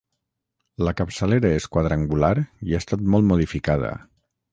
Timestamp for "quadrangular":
1.77-2.31